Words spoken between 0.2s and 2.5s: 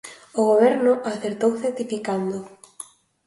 O Goberno acertou rectificando.